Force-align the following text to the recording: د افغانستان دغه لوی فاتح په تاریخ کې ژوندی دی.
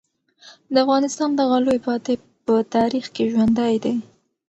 د 0.73 0.75
افغانستان 0.85 1.29
دغه 1.39 1.57
لوی 1.65 1.79
فاتح 1.85 2.15
په 2.45 2.55
تاریخ 2.75 3.05
کې 3.15 3.23
ژوندی 3.31 3.75
دی. 3.83 3.95